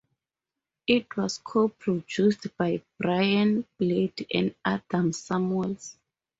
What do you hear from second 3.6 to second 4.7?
Blade and